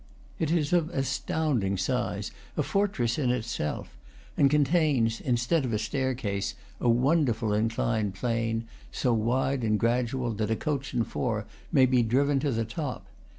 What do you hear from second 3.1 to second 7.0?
in itself, and contains, instead of a staircase, a